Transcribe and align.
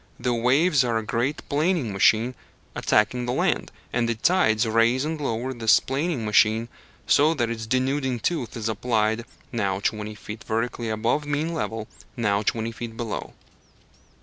The 0.19 0.33
waves 0.33 0.83
are 0.83 0.97
a 0.97 1.03
great 1.03 1.47
planing 1.47 1.93
machine 1.93 2.33
attacking 2.75 3.27
the 3.27 3.33
land, 3.33 3.71
and 3.93 4.09
the 4.09 4.15
tides 4.15 4.65
raise 4.65 5.05
and 5.05 5.21
lower 5.21 5.53
this 5.53 5.79
planing 5.79 6.25
machine, 6.25 6.69
so 7.05 7.35
that 7.35 7.51
its 7.51 7.67
denuding 7.67 8.19
tooth 8.19 8.57
is 8.57 8.67
applied, 8.67 9.25
now 9.51 9.79
twenty 9.79 10.15
feet 10.15 10.43
vertically 10.43 10.89
above 10.89 11.27
mean 11.27 11.53
level, 11.53 11.87
now 12.17 12.41
twenty 12.41 12.71
feet 12.71 12.97
below. 12.97 13.33